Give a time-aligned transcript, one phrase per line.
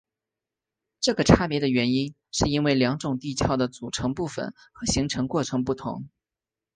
[0.99, 6.09] 这个差别的原因是因为两种地壳的组成部分和形成过程不同。